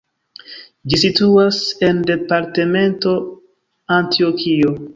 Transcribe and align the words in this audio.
Ĝi 0.93 0.99
situas 1.01 1.59
en 1.89 2.01
departemento 2.13 3.15
Antjokio. 4.01 4.77